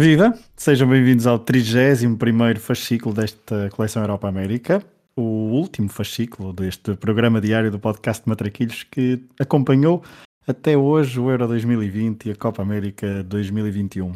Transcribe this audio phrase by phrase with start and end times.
[0.00, 0.32] Viva!
[0.56, 2.16] Sejam bem-vindos ao 31
[2.60, 4.80] fascículo desta coleção Europa América,
[5.16, 10.04] o último fascículo deste programa diário do podcast Matraquilhos que acompanhou
[10.46, 14.12] até hoje o Euro 2020 e a Copa América 2021.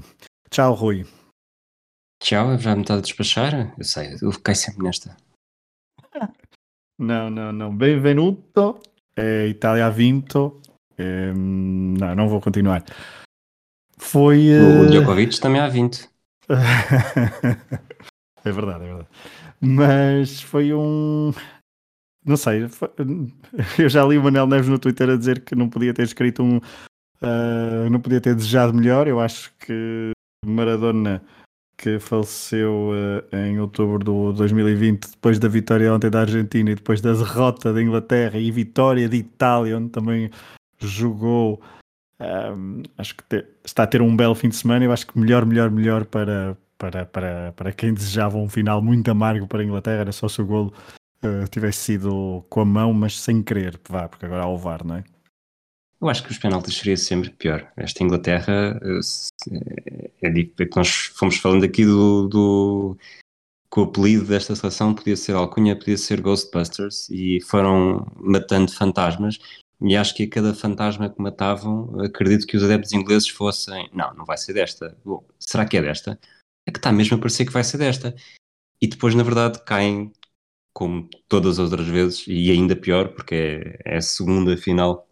[0.48, 1.04] Tchau, Rui.
[2.22, 3.74] Tchau, já me está a despachar?
[3.76, 5.16] Eu sei, eu fiquei sempre nesta.
[6.96, 7.76] Não, não, não.
[7.76, 8.78] Benvenuto.
[9.16, 10.60] É Itália vinto.
[10.96, 11.32] É...
[11.32, 12.84] Não, não vou continuar.
[14.02, 14.50] Foi.
[14.58, 16.08] O Djokovic também há 20.
[18.44, 19.08] é verdade, é verdade.
[19.60, 21.32] Mas foi um.
[22.26, 22.90] Não sei, foi...
[23.78, 26.42] eu já li o Manel Neves no Twitter a dizer que não podia ter escrito
[26.42, 26.56] um.
[26.56, 29.06] Uh, não podia ter desejado melhor.
[29.06, 30.10] Eu acho que
[30.44, 31.22] Maradona,
[31.78, 37.00] que faleceu uh, em outubro de 2020, depois da vitória ontem da Argentina e depois
[37.00, 40.28] da derrota da Inglaterra e vitória de Itália, onde também
[40.80, 41.62] jogou
[42.22, 44.84] um, acho que te, está a ter um belo fim de semana.
[44.84, 49.10] Eu acho que melhor, melhor, melhor para, para, para, para quem desejava um final muito
[49.10, 50.00] amargo para a Inglaterra.
[50.00, 50.72] Era só se o golo
[51.24, 54.84] uh, tivesse sido com a mão, mas sem querer, vá, porque agora há o VAR,
[54.84, 55.04] não é?
[56.00, 57.70] Eu acho que os penaltis seria sempre pior.
[57.76, 58.80] Esta Inglaterra
[60.20, 62.98] é, é, é que nós fomos falando aqui do, do
[63.72, 69.38] que o apelido desta seleção podia ser Alcunha, podia ser Ghostbusters e foram matando fantasmas
[69.84, 74.14] e acho que a cada fantasma que matavam, acredito que os adeptos ingleses fossem: não,
[74.14, 74.96] não vai ser desta.
[75.04, 76.18] Bom, será que é desta?
[76.66, 78.14] É que está mesmo a parecer que vai ser desta.
[78.80, 80.12] E depois, na verdade, caem,
[80.72, 83.34] como todas as outras vezes, e ainda pior, porque
[83.84, 85.08] é, é a segunda final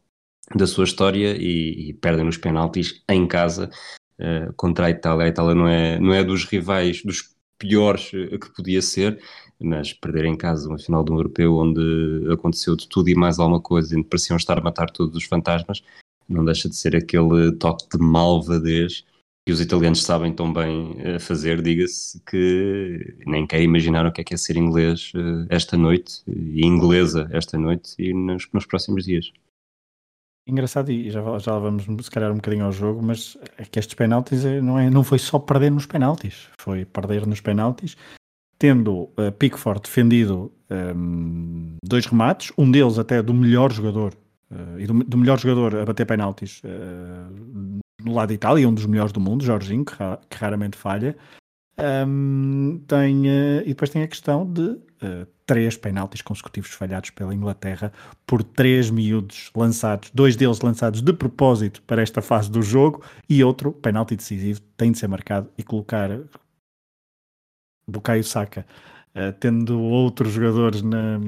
[0.54, 3.70] da sua história e, e perdem nos penaltis em casa
[4.18, 5.26] uh, contra a Itália.
[5.26, 9.20] A Itália não é, não é dos rivais, dos piores uh, que podia ser,
[9.60, 13.38] mas perder em casa uma final de um europeu onde aconteceu de tudo e mais
[13.38, 15.82] alguma coisa e pareciam estar a matar todos os fantasmas,
[16.28, 19.04] não deixa de ser aquele toque de malvadez
[19.46, 24.20] que os italianos sabem tão bem eh, fazer, diga-se, que nem quer imaginar o que
[24.20, 28.66] é que é ser inglês eh, esta noite, e inglesa esta noite e nos, nos
[28.66, 29.32] próximos dias.
[30.46, 33.94] Engraçado, e já, já vamos se calhar um bocadinho ao jogo, mas é que estes
[33.94, 37.96] penaltis eh, não, é, não foi só perder nos penaltis, foi perder nos penaltis
[38.60, 44.12] tendo uh, Pickford defendido um, ehm, dois remates, um deles até do melhor jogador
[44.50, 48.74] uh, e do, do, melhor jogador a bater penaltis uh, no lado de Itália, um
[48.74, 51.16] dos melhores do mundo, Jorginho, que, ra que raramente falha.
[51.78, 53.26] Um, ehm, tem,
[53.64, 54.78] e depois tem a questão de
[55.46, 57.90] três penaltis consecutivos falhados pela Inglaterra
[58.26, 63.42] por três miúdos lançados, dois deles lançados de propósito para esta fase do jogo e
[63.42, 66.10] outro penalti decisivo tem de ser marcado e colocar
[67.90, 68.66] Bukayo Saka,
[69.14, 71.18] uh, tendo outros jogadores na,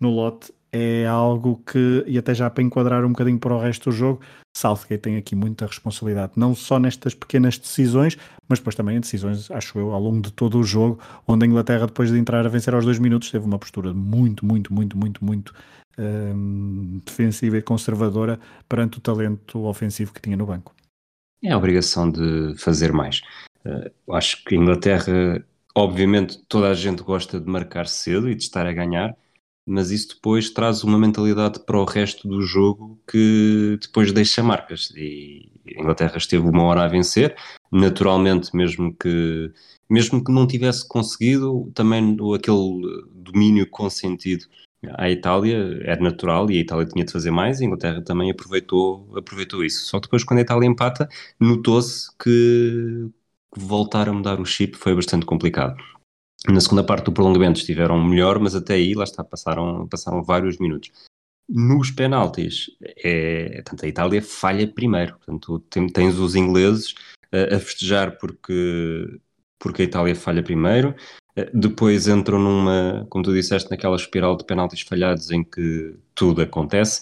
[0.00, 3.90] no lote, é algo que, e até já para enquadrar um bocadinho para o resto
[3.90, 4.20] do jogo,
[4.56, 8.18] Southgate tem aqui muita responsabilidade, não só nestas pequenas decisões,
[8.48, 11.48] mas depois também em decisões, acho eu, ao longo de todo o jogo, onde a
[11.48, 14.96] Inglaterra, depois de entrar a vencer aos dois minutos, teve uma postura muito, muito, muito,
[14.96, 15.54] muito, muito
[15.96, 20.74] ehm, defensiva e conservadora perante o talento ofensivo que tinha no banco.
[21.42, 23.22] É a obrigação de fazer mais.
[23.64, 25.44] Uh, acho que a Inglaterra
[25.78, 29.16] Obviamente, toda a gente gosta de marcar cedo e de estar a ganhar,
[29.64, 34.92] mas isso depois traz uma mentalidade para o resto do jogo que depois deixa marcas.
[34.96, 37.36] E a Inglaterra esteve uma hora a vencer,
[37.70, 39.52] naturalmente, mesmo que,
[39.88, 44.46] mesmo que não tivesse conseguido, também aquele domínio consentido
[44.96, 49.16] à Itália era natural e a Itália tinha de fazer mais, a Inglaterra também aproveitou,
[49.16, 49.86] aproveitou isso.
[49.86, 51.08] Só que depois, quando a Itália empata,
[51.38, 53.08] notou-se que
[53.56, 55.76] voltar a mudar o chip foi bastante complicado.
[56.46, 60.58] Na segunda parte do prolongamento estiveram melhor, mas até aí, lá está, passaram, passaram vários
[60.58, 60.90] minutos.
[61.48, 62.70] Nos penaltis,
[63.02, 65.58] é, tanto a Itália falha primeiro, portanto,
[65.92, 66.94] tens os ingleses
[67.32, 69.18] a, a festejar porque,
[69.58, 70.94] porque a Itália falha primeiro,
[71.34, 76.42] eh, depois entram numa, como tu disseste, naquela espiral de penaltis falhados em que tudo
[76.42, 77.00] acontece,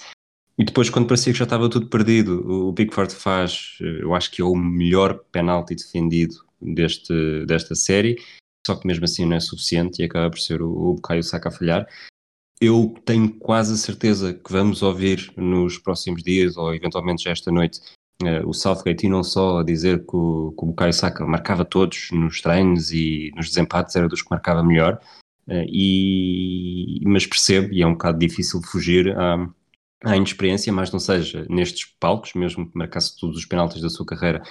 [0.58, 4.40] e depois, quando parecia que já estava tudo perdido, o Pickford faz, eu acho que
[4.40, 8.16] é o melhor penalti defendido deste, desta série,
[8.66, 11.52] só que mesmo assim não é suficiente e acaba por ser o, o Saka a
[11.52, 11.86] falhar.
[12.58, 17.52] Eu tenho quase a certeza que vamos ouvir nos próximos dias, ou eventualmente já esta
[17.52, 17.80] noite,
[18.22, 22.40] uh, o Southgate e não só a dizer que o, que o marcava todos nos
[22.40, 24.98] treinos e nos desempates era dos que marcava melhor,
[25.48, 29.48] e, mas percebo, e é um bocado difícil fugir à,
[30.04, 34.06] à inexperiência, mas não seja nestes palcos, mesmo que marcasse todos os penaltis da sua
[34.06, 34.42] carreira,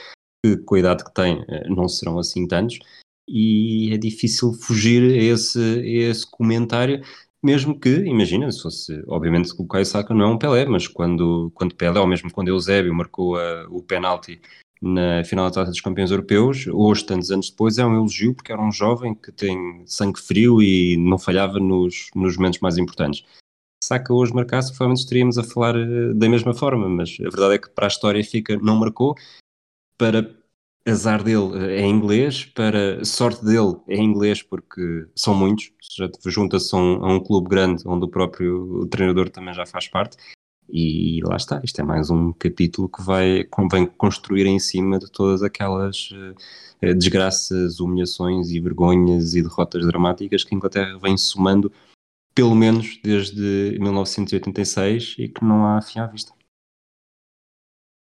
[0.44, 2.80] que com a idade que tem não serão assim tantos,
[3.28, 7.02] e é difícil fugir a esse, a esse comentário,
[7.44, 11.52] mesmo que, imagina, se fosse, obviamente o Caio Saka não é um Pelé, mas quando,
[11.54, 14.42] quando Pelé, ou mesmo quando Eusébio marcou a, o penalti
[14.82, 18.52] na final da Taça dos Campeões Europeus, hoje, tantos anos depois, é um elogio porque
[18.52, 23.24] era um jovem que tem sangue frio e não falhava nos, nos momentos mais importantes.
[23.86, 27.58] Saka hoje marcasse, provavelmente estaríamos a falar eh, da mesma forma, mas a verdade é
[27.60, 29.16] que para a história fica, não marcou,
[29.96, 30.36] para
[30.88, 36.80] azar dele é inglês, para sorte dele é inglês, porque são muitos, já junta-se a,
[36.80, 40.18] um, a um clube grande onde o próprio treinador também já faz parte.
[40.68, 45.12] E lá está, isto é mais um capítulo que vai, convém construir em cima de
[45.12, 51.72] todas aquelas uh, desgraças, humilhações e vergonhas e derrotas dramáticas que a Inglaterra vem somando,
[52.36, 56.34] pelo menos desde 1986, e que não há fim à vista.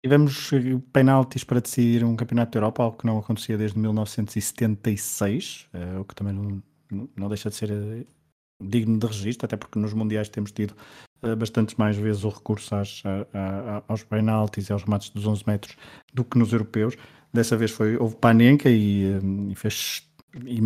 [0.06, 5.68] Tivemos eh, penaltis para decidir um campeonato da Europa, algo que não acontecia desde 1976,
[5.74, 6.62] uh, eh, o que também não,
[7.18, 8.06] não deixa de ser uh,
[8.62, 10.74] digno de registro, até porque nos mundiais temos tido
[11.24, 15.26] uh, bastantes mais vezes o recurso às, a, a, aos penaltis e aos remates dos
[15.26, 15.76] 11 metros
[16.14, 16.96] do que nos europeus.
[17.34, 19.04] Dessa vez foi, houve Panenka e,
[19.50, 20.08] e fez
[20.46, 20.62] e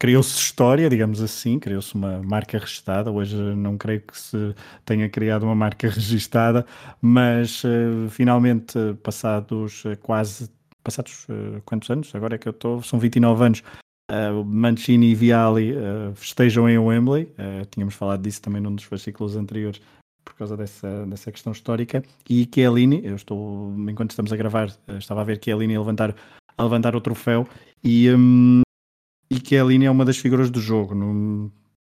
[0.00, 3.12] criou-se história, digamos assim, criou-se uma marca registada.
[3.12, 6.64] Hoje não creio que se tenha criado uma marca registada,
[7.02, 10.50] mas uh, finalmente, passados uh, quase
[10.82, 12.14] passados uh, quantos anos?
[12.14, 13.62] Agora é que eu estou, são 29 anos.
[14.44, 15.72] Mancini e Viali
[16.16, 17.32] festejam em Wembley.
[17.70, 19.80] tínhamos falado disso também num dos versículos anteriores
[20.24, 22.02] por causa dessa, dessa questão histórica.
[22.28, 26.12] E Chiellini, eu estou, enquanto estamos a gravar, estava a ver Chiellini a levantar,
[26.58, 27.46] a levantar o troféu
[27.84, 28.62] e um,
[29.30, 30.94] e que a linha é uma das figuras do jogo.
[30.94, 31.50] No,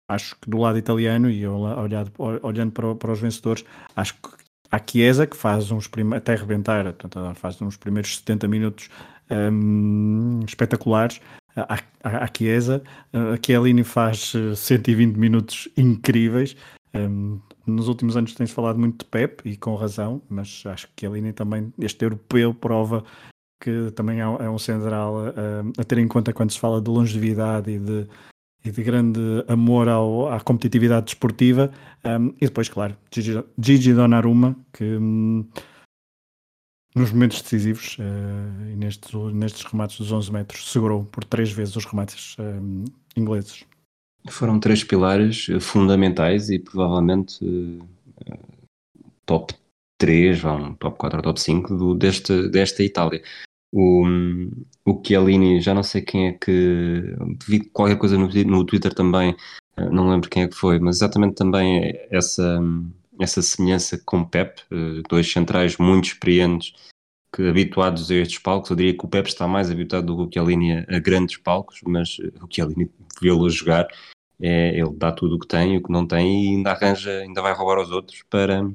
[0.09, 4.29] acho que do lado italiano, e olhado, olhando para, para, os vencedores, acho que
[4.71, 8.89] a Chiesa, que faz uns até arrebentar, portanto, faz uns primeiros 70 minutos
[9.31, 11.21] um, espetaculares.
[11.55, 16.57] A, a, a Chiesa, a Chiellini faz 120 minutos incríveis.
[16.95, 21.01] Um, nos últimos anos tem-se falado muito de Pep e com razão, mas acho que
[21.01, 23.05] Chiellini também, este europeu, prova
[23.61, 26.91] que também é, é um central a, a, ter em conta quando se fala de
[26.91, 28.07] longevidade e de,
[28.65, 31.71] e de grande amor ao, à competitividade desportiva.
[32.05, 35.47] Um, e depois, claro, Gigi, Gigi Donnarumma, que um,
[36.95, 41.77] nos momentos decisivos uh, e nestes, nestes remates dos 11 metros segurou por três vezes
[41.77, 42.85] os remates um,
[43.17, 43.65] ingleses.
[44.29, 47.87] Foram três pilares fundamentais e provavelmente uh,
[49.25, 49.55] top
[49.99, 53.23] 3, vão, top 4 ou top 5 do, deste, desta Itália.
[53.73, 54.05] O,
[54.85, 57.17] o Chiellini, já não sei quem é que.
[57.47, 59.37] Vi qualquer coisa no, no Twitter também,
[59.77, 62.61] eh, não lembro quem é que foi, mas exatamente também essa,
[63.21, 66.75] essa semelhança com o Pep, eh, dois centrais muito experientes
[67.35, 68.71] que habituados a estes palcos.
[68.71, 71.37] Eu diria que o Pep está mais habituado do que o Chiellini a, a grandes
[71.37, 72.91] palcos, mas eh, o Chiellini
[73.21, 73.89] vê-lo jogar,
[74.41, 77.43] é, ele dá tudo o que tem, o que não tem e ainda arranja, ainda
[77.43, 78.71] vai roubar aos outros para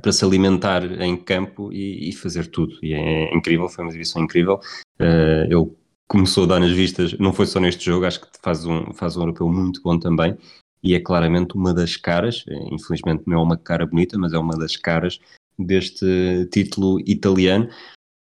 [0.00, 2.78] para se alimentar em campo e, e, fazer tudo.
[2.82, 4.60] E é incrível, foi uma exibição incrível.
[5.00, 5.70] Uh, ele
[6.08, 9.16] começou a dar nas vistas, não foi só neste jogo, acho que faz um, faz
[9.16, 10.36] um europeu muito bom também.
[10.82, 14.38] E é claramente uma das caras, eh, infelizmente não é uma cara bonita, mas é
[14.38, 15.18] uma das caras
[15.58, 17.68] deste título italiano.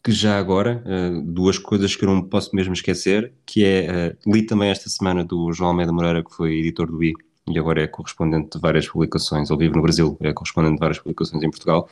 [0.03, 4.45] Que já agora, uh, duas coisas que eu não posso mesmo esquecer, que é, li
[4.45, 7.13] também esta semana do João Almeida Moreira, que foi editor do I,
[7.47, 9.49] e agora é correspondente de várias publicações.
[9.49, 11.89] Ele vive no Brasil, é correspondente de várias publicações em Portugal.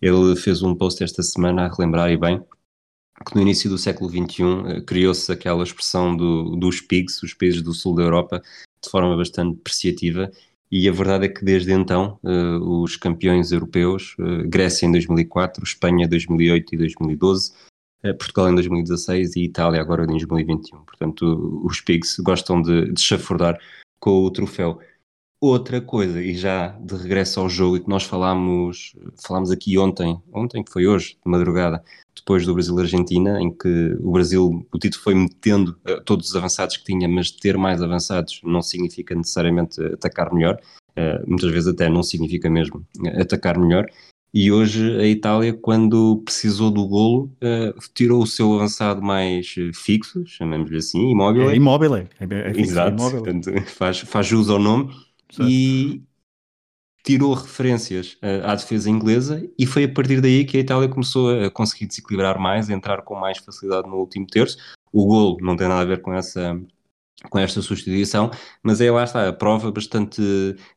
[0.00, 2.42] Ele fez um post esta semana a relembrar, e bem,
[3.26, 7.62] que no início do século XXI eh, criou-se aquela expressão do, dos PIGs, os países
[7.62, 8.42] do sul da Europa,
[8.82, 10.30] de forma bastante depreciativa.
[10.70, 15.62] E a verdade é que desde então uh, os campeões europeus, uh, Grécia em 2004,
[15.62, 17.52] Espanha em 2008 e 2012,
[18.04, 20.80] uh, Portugal em 2016 e Itália agora em 2021.
[20.80, 23.58] Portanto, os PIGs gostam de, de chafurdar
[24.00, 24.80] com o troféu.
[25.46, 30.18] Outra coisa, e já de regresso ao jogo, e que nós falámos, falámos aqui ontem,
[30.32, 31.84] ontem que foi hoje, de madrugada,
[32.16, 36.78] depois do Brasil-Argentina, em que o Brasil, o título foi metendo uh, todos os avançados
[36.78, 40.58] que tinha, mas ter mais avançados não significa necessariamente atacar melhor,
[40.96, 42.82] uh, muitas vezes até não significa mesmo
[43.20, 43.84] atacar melhor,
[44.32, 50.24] e hoje a Itália, quando precisou do golo, uh, tirou o seu avançado mais fixo,
[50.24, 51.50] chamemos-lhe assim, imóvel.
[51.50, 54.88] É imóvel, é, é, é Exato, Portanto, faz, faz jus ao nome
[55.42, 56.02] E
[57.04, 61.38] tirou referências uh, à defesa inglesa e foi a partir daí que a Itália começou
[61.38, 64.56] a conseguir desequilibrar mais, a entrar com mais facilidade no último terço.
[64.90, 66.58] O golo não tem nada a ver com essa
[67.30, 68.30] com esta substituição,
[68.62, 70.22] mas é lá está, a prova bastante,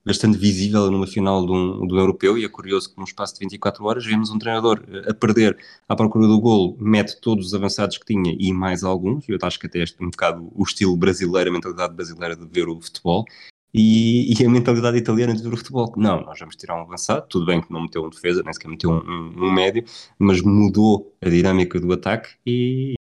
[0.06, 3.34] bastante visível numa final de um, de um europeu, e é curioso que num espaço
[3.34, 5.58] de 24 horas vemos um treinador a perder
[5.90, 9.60] à procura do golo, mete todos os avançados que tinha e mais alguns, eu acho
[9.60, 12.80] que até este é um bocado o estilo brasileiro, a mentalidade brasileira de ver o
[12.80, 13.26] futebol,
[13.74, 15.94] e, e, a mentalidade italiana de ver o futebol.
[15.98, 18.70] Não, nós vamos tirar um avançado, tudo bem que não meteu um defesa, nem sequer
[18.70, 19.84] meteu um, um, um médio,
[20.18, 22.96] mas mudou a dinâmica do ataque e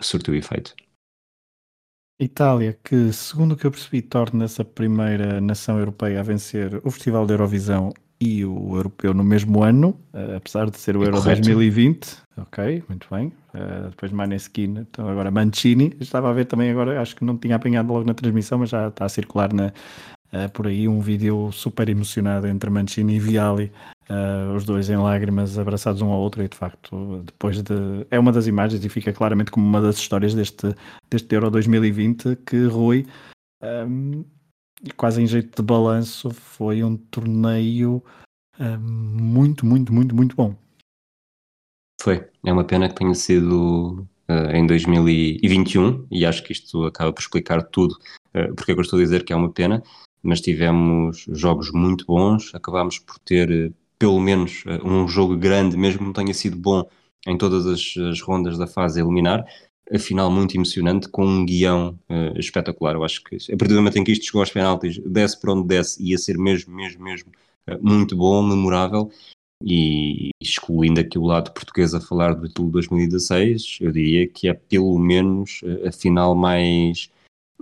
[0.00, 0.74] surtiu efeito.
[2.18, 6.90] Itália, que segundo o que eu percebi, torna-se a primeira nação europeia a vencer o
[6.90, 11.06] Festival da Eurovisão e o Europeu no mesmo ano, uh, apesar de ser o é
[11.08, 11.42] Euro correto.
[11.42, 12.25] 2020.
[12.36, 13.32] Ok, muito bem.
[13.54, 15.96] Uh, depois Maneskin, então agora Mancini.
[16.00, 18.88] Estava a ver também agora, acho que não tinha apanhado logo na transmissão, mas já
[18.88, 23.72] está a circular na, uh, por aí um vídeo super emocionado entre Mancini e Viali
[24.08, 28.06] Uh, os dois em lágrimas, abraçados um ao outro, e de facto, depois de.
[28.08, 30.76] É uma das imagens e fica claramente como uma das histórias deste,
[31.10, 33.04] deste Euro 2020 que Rui,
[33.60, 34.24] um,
[34.96, 38.00] quase em jeito de balanço, foi um torneio
[38.60, 40.54] um, muito, muito, muito, muito bom.
[42.06, 42.24] Foi.
[42.44, 47.20] É uma pena que tenha sido uh, em 2021, e acho que isto acaba por
[47.20, 47.96] explicar tudo,
[48.32, 49.82] uh, porque é eu estou a dizer que é uma pena,
[50.22, 56.04] mas tivemos jogos muito bons, acabámos por ter pelo menos um jogo grande, mesmo que
[56.04, 56.88] não tenha sido bom
[57.26, 59.44] em todas as, as rondas da fase a eliminar,
[59.92, 62.94] afinal muito emocionante, com um guião uh, espetacular.
[62.94, 65.52] Eu acho que a partir do momento em que isto chegou aos penaltis, desce para
[65.52, 67.32] onde desce, ia ser mesmo, mesmo, mesmo
[67.68, 69.10] uh, muito bom, memorável.
[69.64, 74.54] E excluindo aqui o lado português a falar do título 2016, eu diria que é
[74.54, 77.10] pelo menos a final mais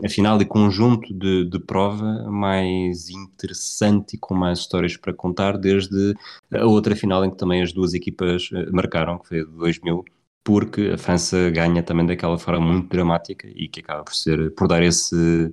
[0.02, 5.56] a final e conjunto de, de prova mais interessante e com mais histórias para contar,
[5.56, 6.14] desde
[6.52, 9.50] a outra final em que também as duas equipas eh, marcaram, que foi a de
[9.52, 10.04] 2000,
[10.42, 14.66] porque a França ganha também daquela forma muito dramática e que acaba por ser por
[14.66, 15.50] dar esse,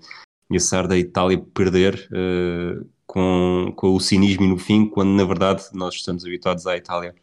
[0.51, 5.65] esse ar da Itália perder uh, com, com o cinismo no fim, quando na verdade
[5.73, 7.13] nós estamos habituados à Itália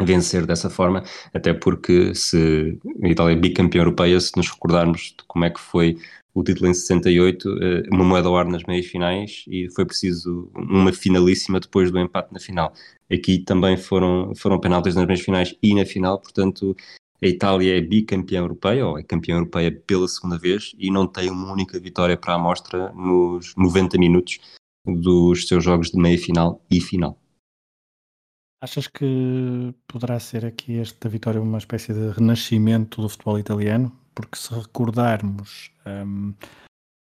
[0.00, 1.04] vencer dessa forma,
[1.34, 5.60] até porque se a Itália é bicampeã europeia, se nos recordarmos de como é que
[5.60, 5.98] foi
[6.32, 10.50] o título em 68, eh, uma moeda ao ar nas meias finais e foi preciso
[10.54, 12.72] uma finalíssima depois do empate na final.
[13.12, 16.74] Aqui também foram, foram penaltis nas meias finais e na final, portanto
[17.22, 21.28] a Itália é bicampeã europeia, ou é campeã europeia pela segunda vez e não tem
[21.30, 24.38] uma única vitória para a amostra nos 90 minutos
[24.94, 27.18] dos seus jogos de meia final e final.
[28.60, 33.92] Achas que poderá ser aqui esta vitória uma espécie de renascimento do futebol italiano?
[34.18, 36.34] porque se recordarmos um,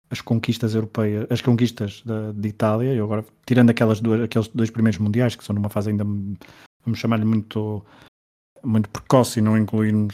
[0.10, 4.70] as conquistas europeias, as conquistas da, de Itália, e agora tirando aquelas duas, aqueles dois
[4.70, 7.86] primeiros mundiais que são numa fase ainda vamos chamar-lhe muito
[8.62, 10.13] muito precoce e não incluirmos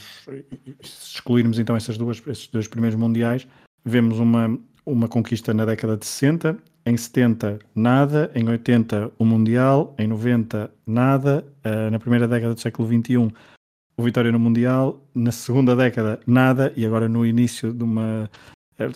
[0.83, 3.47] se excluirmos então essas duas, esses dois primeiros mundiais,
[3.83, 9.95] vemos uma, uma conquista na década de 60, em 70 nada, em 80 o Mundial,
[9.97, 13.31] em 90 nada, uh, na primeira década do século XXI
[13.97, 18.29] o Vitória no Mundial, na segunda década nada e agora no início de uma.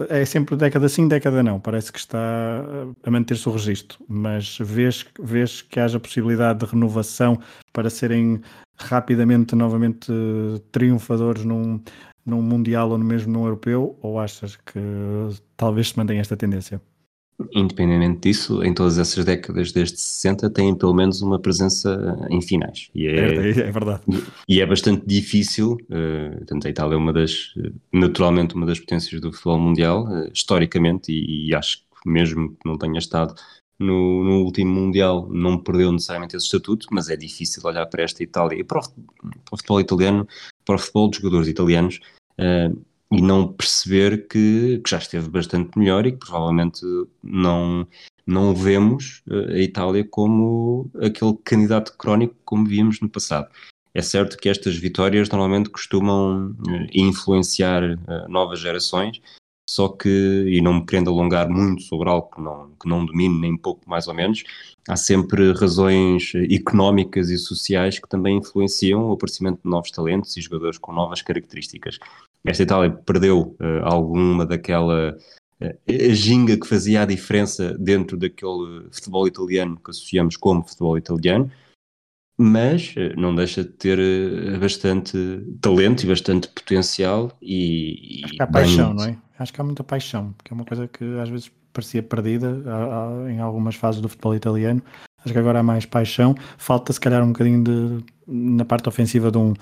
[0.09, 1.59] É sempre década sim, década não.
[1.59, 2.63] Parece que está
[3.03, 7.39] a manter-se o registro, mas vês, vês que haja possibilidade de renovação
[7.71, 8.41] para serem
[8.79, 10.11] rapidamente novamente
[10.71, 11.79] triunfadores num,
[12.25, 13.95] num Mundial ou mesmo num Europeu?
[14.01, 14.79] Ou achas que
[15.55, 16.81] talvez se mantenha esta tendência?
[17.53, 22.89] Independentemente disso, em todas essas décadas desde 60 têm pelo menos uma presença em finais.
[22.95, 24.03] E é, é, é verdade.
[24.47, 27.53] E, é bastante difícil, uh, tanto a Itália é uma das,
[27.91, 32.65] naturalmente uma das potências do futebol mundial, uh, historicamente, e, e, acho que mesmo que
[32.65, 33.35] não tenha estado
[33.77, 38.23] no, no, último Mundial, não perdeu necessariamente esse estatuto, mas é difícil olhar para esta
[38.23, 40.27] Itália e para o, para o futebol italiano,
[40.63, 41.99] para o futebol dos jogadores italianos,
[42.39, 42.85] uh,
[43.15, 46.81] e não perceber que, que, já esteve bastante melhor e que provavelmente
[47.24, 47.88] não,
[48.27, 53.50] não vemos eh, a Itália como aquele candidato crónico como víamos no passado.
[53.93, 59.22] É certo que estas vitórias normalmente costumam eh, influenciar eh, novas gerações,
[59.67, 63.39] só que, e não me querendo alongar muito sobre algo que não, que não domino
[63.39, 64.43] nem pouco mais ou menos,
[64.89, 70.41] há sempre razões económicas e sociais que também influenciam o aparecimento de novos talentos e
[70.41, 71.98] jogadores com novas características
[72.45, 75.17] esta Itália perdeu uh, alguma daquela
[75.61, 81.51] uh, ginga que fazia a diferença dentro daquele futebol italiano que associamos como futebol italiano,
[82.37, 85.17] mas uh, não deixa de ter bastante
[85.59, 89.17] talento e bastante potencial e, Acho que há paixão, não é?
[89.37, 92.63] Acho que há muita paixão, que é uma coisa que às vezes parecia perdida
[93.29, 94.81] em algumas fases do futebol italiano.
[95.19, 96.33] Acho que agora há mais paixão.
[96.57, 99.53] Falta se calhar um bocadinho de, na parte ofensiva de um,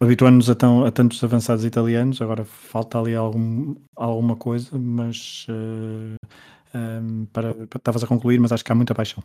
[0.00, 6.16] habituando-nos a, tão, a tantos avançados italianos, agora falta ali algum, alguma coisa, mas uh,
[6.74, 9.22] um, para, estavas a concluir, mas acho que há muita paixão.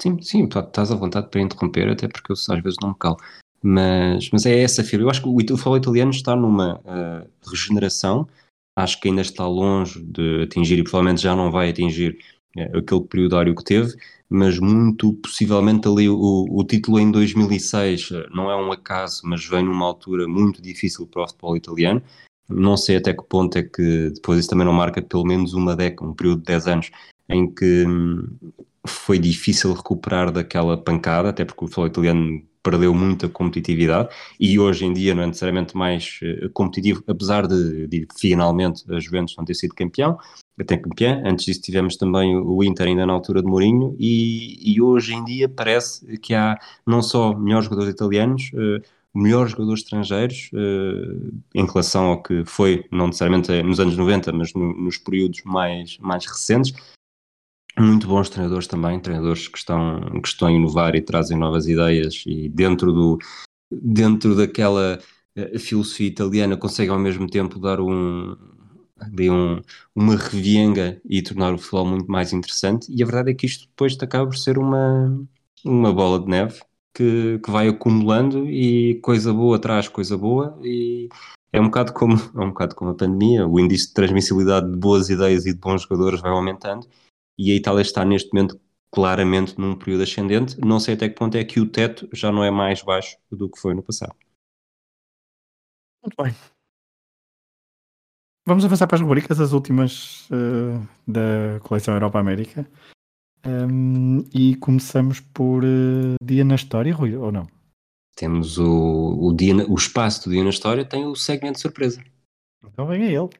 [0.00, 3.18] Sim, sim, estás à vontade para interromper, até porque eu às vezes não me calo.
[3.62, 5.04] Mas, mas é essa fibra.
[5.04, 8.26] Eu acho que o, futebol italiano está numa uh, regeneração,
[8.74, 12.18] acho que ainda está longe de atingir e provavelmente já não vai atingir
[12.56, 13.94] aquele período que teve,
[14.28, 19.44] mas muito possivelmente ali o, o título em 2006 uh, não é um acaso, mas
[19.44, 22.02] vem numa altura muito difícil para o futebol italiano.
[22.48, 25.76] Não sei até que ponto é que depois isso também não marca pelo menos uma
[25.76, 26.90] década, um período de 10 anos,
[27.28, 28.26] em que hum,
[28.86, 34.84] foi difícil recuperar daquela pancada, até porque o futebol italiano perdeu muita competitividade e hoje
[34.84, 39.44] em dia não é necessariamente mais uh, competitivo, apesar de, de, finalmente a Juventus não
[39.44, 40.18] ter sido campeão,
[40.58, 41.22] até campeã.
[41.24, 45.24] Antes disso tivemos também o Inter ainda na altura de Mourinho e, e hoje em
[45.24, 48.82] dia parece que há não só melhores jogadores italianos, uh,
[49.14, 54.54] melhores jogadores estrangeiros uh, em relação ao que foi, não necessariamente nos anos 90, mas
[54.54, 56.72] no, nos períodos mais, mais recentes.
[57.80, 62.22] Muito bons treinadores também, treinadores que estão, que estão a inovar e trazem novas ideias
[62.26, 63.18] e dentro, do,
[63.72, 64.98] dentro daquela
[65.34, 68.36] uh, filosofia italiana conseguem ao mesmo tempo dar um,
[69.10, 69.62] de um,
[69.94, 72.86] uma revienga e tornar o futebol muito mais interessante.
[72.94, 75.18] E a verdade é que isto depois acaba por ser uma,
[75.64, 76.60] uma bola de neve
[76.94, 81.08] que, que vai acumulando e coisa boa traz coisa boa e
[81.50, 84.76] é um bocado como é um bocado como a pandemia, o índice de transmissibilidade de
[84.76, 86.86] boas ideias e de bons jogadores vai aumentando
[87.38, 88.60] e a Itália está neste momento
[88.90, 90.60] claramente num período ascendente.
[90.60, 93.48] Não sei até que ponto é que o teto já não é mais baixo do
[93.48, 94.14] que foi no passado.
[96.02, 96.34] Muito bem.
[98.46, 102.68] Vamos avançar para as rubricas, as últimas uh, da coleção Europa América.
[103.46, 107.46] Um, e começamos por uh, Dia na História, Rui, ou não?
[108.16, 112.02] Temos o, o, dia, o espaço do Dia na História, tem o segmento de surpresa.
[112.64, 113.30] Então venha ele.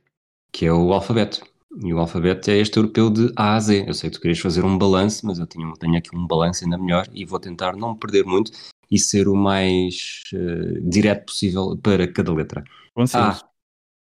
[0.53, 1.45] Que é o alfabeto.
[1.79, 3.85] E o alfabeto é este europeu de A a Z.
[3.87, 6.65] Eu sei que tu querias fazer um balanço, mas eu tenho, tenho aqui um balanço
[6.65, 8.51] ainda melhor e vou tentar não perder muito
[8.91, 12.65] e ser o mais uh, direto possível para cada letra.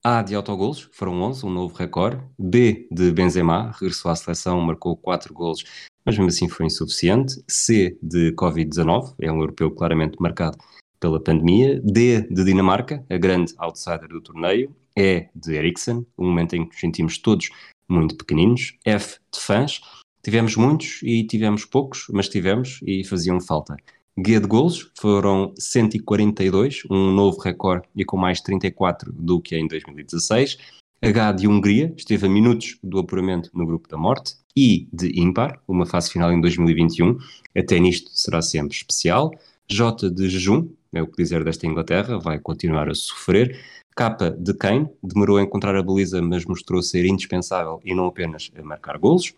[0.04, 2.24] A, a de autogolos, foram 11, um novo recorde.
[2.40, 5.66] B de Benzema, regressou à seleção, marcou 4 golos,
[6.06, 7.44] mas mesmo assim foi insuficiente.
[7.48, 10.58] C de Covid-19, é um europeu claramente marcado
[11.00, 11.82] pela pandemia.
[11.84, 14.74] D de Dinamarca, a grande outsider do torneio.
[14.98, 17.50] E de Eriksen, um momento em que nos sentimos todos
[17.88, 18.76] muito pequeninos.
[18.84, 19.80] F de fãs.
[20.24, 23.78] Tivemos muitos e tivemos poucos, mas tivemos e faziam falta.
[24.20, 29.68] Guia de golos foram 142, um novo recorde e com mais 34 do que em
[29.68, 30.58] 2016.
[31.00, 34.36] H de Hungria, esteve a minutos do apuramento no grupo da morte.
[34.56, 37.20] I de ímpar, uma fase final em 2021,
[37.56, 39.32] até nisto será sempre especial.
[39.70, 43.60] J de jejum, é o que dizer desta Inglaterra, vai continuar a sofrer.
[43.98, 48.52] K de Kane, demorou a encontrar a baliza, mas mostrou ser indispensável e não apenas
[48.56, 49.34] a marcar golos.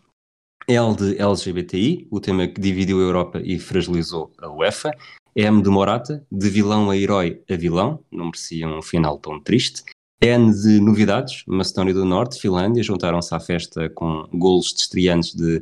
[0.67, 4.91] L de LGBTI, o tema que dividiu a Europa e fragilizou a UEFA.
[5.33, 9.83] M de Morata, de vilão a herói a vilão, não merecia um final tão triste.
[10.21, 15.61] N de novidades, Macedónia do Norte, Finlândia, juntaram-se à festa com golos de estreantes de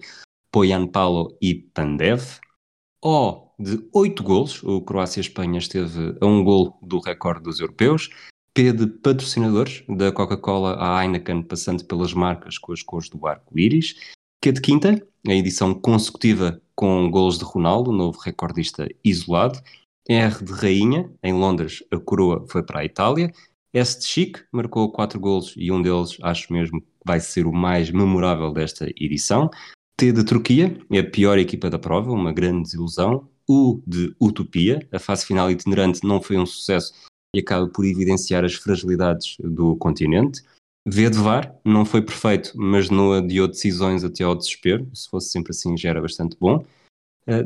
[0.51, 2.39] Poyan Paulo e Pandev.
[3.05, 8.09] O de oito golos, o Croácia-Espanha esteve a um gol do recorde dos europeus.
[8.57, 13.93] P de patrocinadores, da Coca-Cola à Heineken, passando pelas marcas com as cores do arco-íris.
[14.41, 19.61] Q de quinta, a edição consecutiva com golos de Ronaldo, novo recordista isolado.
[20.09, 23.31] R de rainha, em Londres a coroa foi para a Itália.
[23.71, 27.53] S de Chic, marcou quatro golos e um deles acho mesmo que vai ser o
[27.53, 29.51] mais memorável desta edição.
[29.95, 33.29] T de Turquia, é a pior equipa da prova, uma grande desilusão.
[33.47, 36.91] U de Utopia, a fase final itinerante não foi um sucesso
[37.39, 40.41] acaba por evidenciar as fragilidades do continente.
[40.87, 44.89] V de VAR, não foi perfeito, mas não adiou decisões até ao desespero.
[44.93, 46.65] Se fosse sempre assim, já era bastante bom.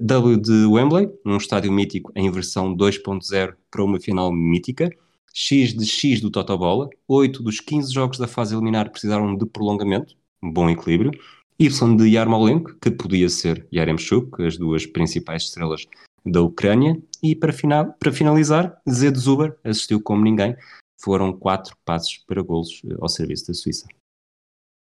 [0.02, 4.92] W de Wembley, um estádio mítico em versão 2.0 para uma final mítica.
[5.34, 10.16] X de X do Totobola, 8 dos 15 jogos da fase eliminar precisaram de prolongamento,
[10.42, 11.12] bom equilíbrio.
[11.58, 15.88] Y de Yarmolenko, que podia ser Yaremchuk, as duas principais estrelas
[16.26, 17.02] da Ucrânia.
[17.22, 20.56] E para, final, para finalizar, Z de Zuber, assistiu como ninguém,
[21.00, 23.88] foram quatro passos para golos eh, ao serviço da Suíça.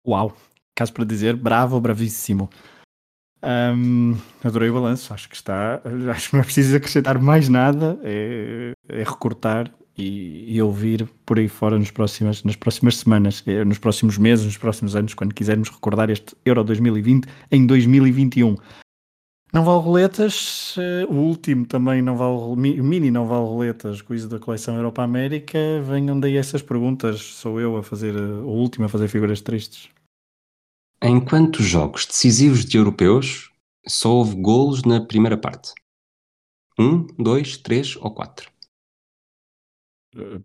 [0.07, 0.35] Uau!
[0.75, 2.49] Caso para dizer, bravo, bravíssimo.
[3.43, 5.81] Um, adorei o balanço, acho que está.
[6.11, 11.37] Acho que não é preciso acrescentar mais nada, é, é recortar e, e, ouvir por
[11.37, 15.35] aí fora nos próximas, nas próximas semanas, eh, nos próximos meses, nos próximos anos, quando
[15.35, 18.55] quisermos recordar este Euro 2020 em 2021.
[19.53, 24.27] Não vale roletas, eh, o último também não vale, o mini não vale roletas, quiz
[24.27, 25.59] da coleção Europa América.
[25.83, 29.89] Venham daí essas perguntas, sou eu a fazer, eh, o último a fazer figuras tristes.
[31.03, 33.51] Em quantos jogos decisivos de europeus
[33.87, 35.71] só houve golos na primeira parte?
[36.79, 38.49] Um, dois, três ou quatro?
[40.17, 40.39] Eh,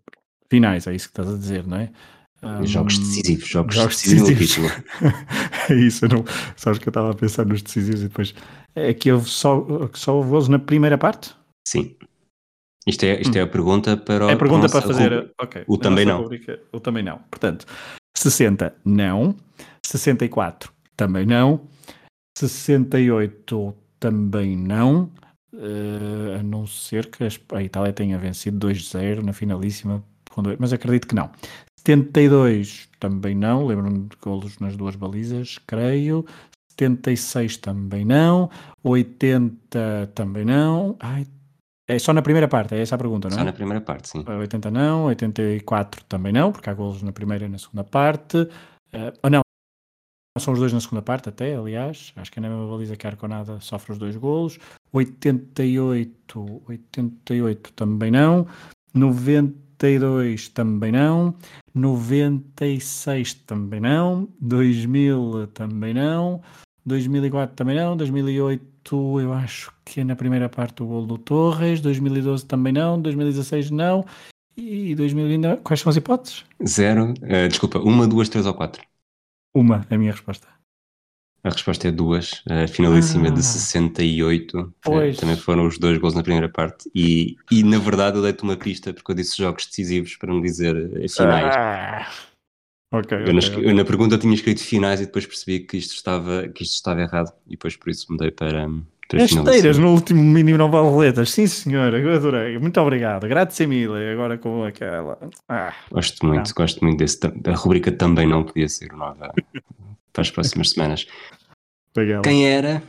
[0.51, 1.91] Finais, é isso que estás a dizer, não é?
[2.63, 4.71] Jogos decisivos, jogos, jogos decisivos decisivos.
[5.69, 8.33] é isso, eu não, sabes que eu estava a pensar nos decisivos e depois.
[8.75, 11.35] É que houve só, que só houve golos na primeira parte?
[11.67, 11.95] Sim.
[12.87, 15.11] Isto é, isto é a pergunta para o É pergunta nossa para fazer.
[15.13, 15.33] rubrica.
[15.41, 16.21] ok, O também não.
[16.21, 17.17] rubrica, o também não.
[17.29, 17.65] Portanto,
[18.17, 19.35] 60 não,
[19.85, 21.61] 64 também não,
[22.37, 25.11] 68 também não,
[25.53, 30.03] eh, a não ser que a Itália tenha vencido 2-0 na finalíssima,
[30.57, 31.29] mas acredito que não.
[31.85, 36.25] 72 também não, lembro-me de golos nas duas balizas, creio.
[36.79, 38.49] 76 também não,
[38.83, 40.95] 80 também não.
[40.99, 41.27] Ai,
[41.87, 43.39] é só na primeira parte, é essa a pergunta, não é?
[43.39, 44.23] Só na primeira parte, sim.
[44.27, 48.37] 80 não, 84 também não, porque há golos na primeira e na segunda parte.
[49.23, 49.41] Ou não,
[50.39, 52.13] são os dois na segunda parte até, aliás.
[52.15, 54.59] Acho que é na mesma baliza que a Arconada sofre os dois golos.
[54.93, 58.47] 88, 88 também não.
[58.93, 61.33] 92 também não.
[61.73, 64.27] 96 também não.
[64.39, 66.41] 2000 também não.
[66.89, 67.95] 2004 também não.
[67.95, 71.79] 2008 eu acho que é na primeira parte o gol do Torres.
[71.79, 73.01] 2012 também não.
[73.01, 74.05] 2016 não.
[74.57, 75.57] E 2020 não.
[75.57, 76.43] Quais são as hipóteses?
[76.67, 78.81] Zero, eh, desculpa, uma, duas, três ou quatro.
[79.55, 80.47] Uma, é a minha resposta.
[81.41, 82.43] A resposta é duas.
[82.49, 83.31] A finalíssima Ah.
[83.31, 84.59] de 68.
[84.59, 85.17] eh, Pois.
[85.17, 86.89] também foram os dois gols na primeira parte.
[86.93, 90.41] E, e na verdade eu dei-te uma pista porque eu disse jogos decisivos para não
[90.41, 91.55] dizer eh, finais.
[91.55, 92.11] Ah.
[92.91, 93.69] Ok, Eu, ok, na, ok.
[93.69, 97.01] eu na pergunta tinha escrito finais e depois percebi que isto estava, que isto estava
[97.01, 97.31] errado.
[97.47, 98.67] E depois por isso mudei para,
[99.07, 99.43] para finalíssima.
[99.43, 101.29] esteiras no último mínimo não vale roletas.
[101.31, 102.57] Sim, senhor, eu adorei.
[102.57, 103.27] Muito obrigado.
[103.27, 104.09] Grazie mille.
[104.11, 105.19] Agora com aquela.
[105.47, 107.19] Ah, Gosto muito, gosto muito desse.
[107.45, 109.31] A rubrica também não podia ser nova
[110.13, 111.05] para as próximas semanas.
[111.95, 112.21] legal.
[112.23, 112.81] Quem era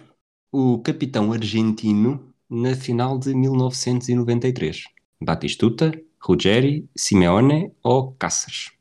[0.50, 4.84] o capitão argentino na final de 1993?
[5.22, 8.72] Batistuta, Ruggeri, Simeone ou Cáceres?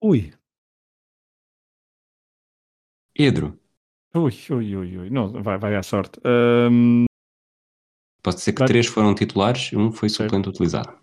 [0.00, 0.32] Ui,
[3.12, 3.58] Pedro,
[4.14, 5.10] ui, ui, ui, ui.
[5.10, 6.20] Não, vai, vai à sorte.
[6.24, 7.04] Ahm,
[8.22, 10.30] pode ser que três foram titulares e um foi Certo.
[10.30, 10.96] suplente utilizado.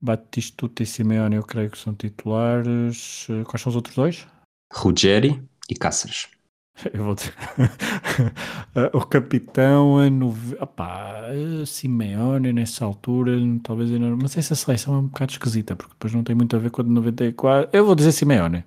[0.00, 3.28] Batistuta e Simeone, eu creio que são titulares.
[3.30, 4.26] Eh, Quais são os outros dois?
[4.72, 6.28] Ruggeri e Cáceres.
[6.92, 7.34] Eu vou dizer.
[8.94, 10.30] O capitão é no.
[10.60, 11.24] Opá,
[11.66, 13.32] Simeone nessa altura,
[13.62, 14.08] talvez ainda.
[14.10, 16.70] não- Mas essa seleção é um bocado esquisita, porque depois não tem muito a ver
[16.70, 17.70] com a de 94.
[17.72, 18.64] Eu vou dizer Simeone.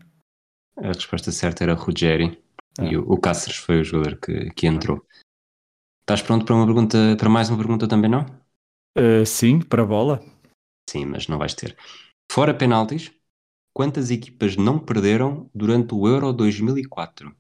[0.78, 2.40] A resposta certa era Ruggeri
[2.80, 2.86] Ah.
[2.86, 5.04] e o, o Cáceres foi o jogador que, que entrou.
[6.02, 8.26] Estás pronto para uma pergunta, para mais uma pergunta também não?
[8.96, 10.24] Eh, sim, para a bola.
[10.90, 11.76] Sim, mas não vais ter.
[12.32, 13.12] Fora penaltis,
[13.74, 17.36] quantas equipas não perderam durante o Euro 2004?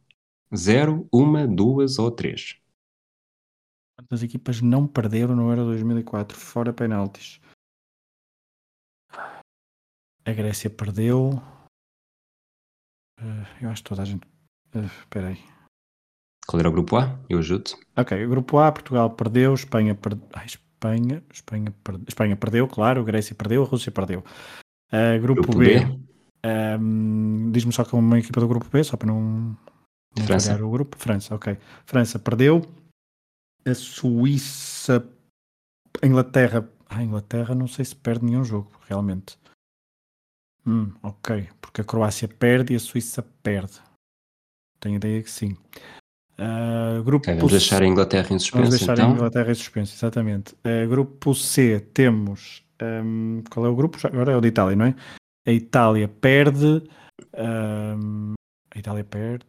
[0.53, 2.59] Zero, uma, duas ou três?
[3.97, 7.39] Quantas equipas não perderam no Euro 2004, fora penaltis?
[10.25, 11.31] A Grécia perdeu.
[13.19, 14.27] Eh, eu acho que toda a gente.
[14.73, 15.37] eh, Espera aí.
[16.47, 17.19] Qual era o grupo A?
[17.29, 17.71] Eu ajudo.
[17.97, 20.27] Ok, o grupo A, Portugal perdeu, Espanha perdeu.
[20.45, 22.03] Espanha, Espanha, perde...
[22.07, 24.23] Espanha perdeu, claro, Grécia perdeu, a Rússia perdeu.
[24.91, 25.99] Eh, grupo, Grupo B, B,
[26.43, 29.57] ehm, diz-me só que é uma equipa do grupo B, só para não,
[30.23, 30.63] França.
[30.65, 30.97] o grupo.
[30.97, 31.57] França, ok.
[31.85, 32.61] França perdeu.
[33.65, 35.05] A Suíça,
[36.01, 36.67] a Inglaterra.
[36.87, 39.37] A Inglaterra não sei se perde nenhum jogo, realmente.
[40.65, 43.79] Hum, ok, porque a Croácia perde e a Suíça perde.
[44.79, 45.55] Tenho ideia que sim.
[46.37, 49.11] Ah, grupo Ok, vamos C- deixar a Inglaterra em Vamos suspenso deixar a então.
[49.13, 50.55] Inglaterra em suspenso, exatamente.
[50.63, 52.63] Eh, grupo C temos.
[52.79, 53.97] ehm, qual é o grupo?
[54.05, 54.95] Agora é o de Itália, não é?
[55.47, 56.83] A Itália perde.
[57.33, 58.33] ehm,
[58.73, 59.45] a Itália perde.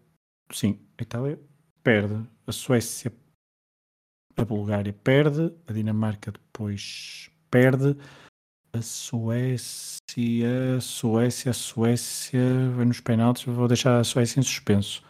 [0.52, 1.38] Sim, a Itália
[1.82, 2.26] perde.
[2.46, 3.12] A Suécia.
[4.36, 5.52] A Bulgária perde.
[5.66, 7.96] A Dinamarca depois perde.
[8.72, 10.00] A Suécia.
[10.80, 11.52] Suécia.
[11.52, 12.70] Suécia.
[12.74, 13.44] Vai nos penaltis.
[13.44, 15.02] Vou deixar a Suécia em suspenso.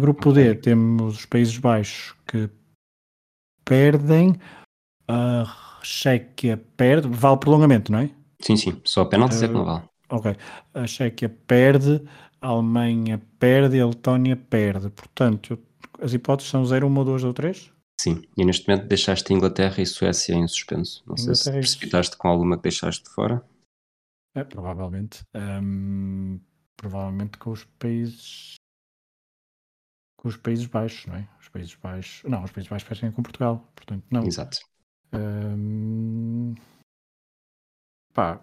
[0.00, 2.48] Grupo D temos os Países Baixos que
[3.64, 4.38] perdem.
[5.08, 7.08] A Chequia perde.
[7.08, 8.10] Vale prolongamento, não é?
[8.40, 9.84] Sim, sim, só penaltis é que não vale.
[10.08, 10.36] Ok.
[10.74, 12.00] A Chequia perde.
[12.44, 13.80] A Alemanha perde.
[13.80, 14.90] A Letónia perde.
[14.90, 15.58] Portanto,
[15.98, 17.72] as hipóteses são 0, 1, 2 ou 3?
[17.98, 21.02] Sim, e neste momento deixaste a Inglaterra e Suécia em suspenso.
[21.06, 23.42] Não sei se Inglaterra e- precipitaste com alguma que deixaste de fora.
[24.34, 25.22] É, provavelmente.
[25.32, 26.38] Ahm,
[26.76, 28.56] provavelmente com os países.
[30.18, 31.28] com os Países Baixos, não é?
[31.38, 32.22] Os Países Baixos.
[32.28, 34.24] Não, os Países Baixos fecham com Portugal, portanto, não.
[34.24, 34.58] Exato.
[35.14, 36.54] Hum,
[38.12, 38.42] pá,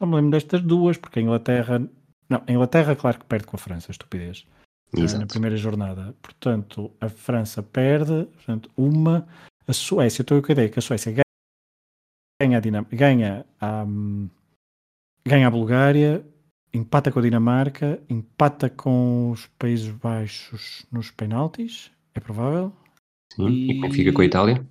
[0.00, 1.80] só me lembro destas duas, porque a Inglaterra.
[2.30, 4.46] Não, a Inglaterra, claro que perde com a França, estupidez.
[4.96, 5.20] eh, Exato.
[5.20, 6.14] Na primeira jornada.
[6.22, 9.26] Portanto, a França perde, portanto, uma.
[9.66, 11.12] A Suécia, estou com a ideia que a Suécia
[12.40, 14.28] ganha, a Dinam ganha a, hum,
[15.26, 16.24] ganha a Bulgária,
[16.72, 22.72] empata com a Dinamarca, empata com os Países Baixos nos penaltis, é provável.
[23.34, 23.48] Sim.
[23.48, 24.66] E, E- como fica com a Itália?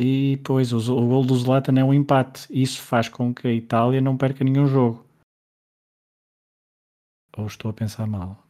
[0.00, 2.46] E depois o, o gol do Zlatan é um empate.
[2.50, 5.04] Isso faz com que a Itália não perca nenhum jogo.
[7.38, 8.44] Ou estou a pensar mal?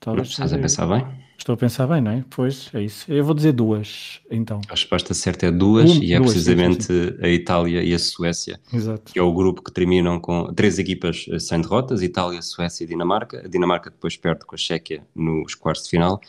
[0.00, 1.06] Talvez Estás a pensar bem?
[1.38, 2.24] Estou a pensar bem, não é?
[2.28, 3.10] Pois é isso.
[3.10, 4.60] Eu vou dizer duas, então.
[4.68, 7.94] A resposta certa é duas, Um, e é duas, sim, sim, precisamente a Itália e
[7.94, 9.12] a Suécia, Exato.
[9.12, 12.86] que é o grupo que terminam com três equipas eh, sem derrotas: Itália, Suécia e
[12.88, 13.42] Dinamarca.
[13.44, 16.20] A Dinamarca depois perde com a Chequia nos quartos de final.